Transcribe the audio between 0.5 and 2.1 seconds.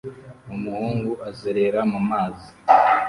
Umuhungu azerera mu